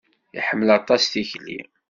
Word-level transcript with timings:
Iḥemmel 0.39 0.69
aṭas 0.77 1.03
tikli. 1.11 1.59